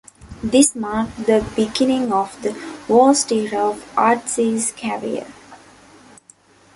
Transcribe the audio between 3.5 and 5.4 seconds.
of Artzi's career.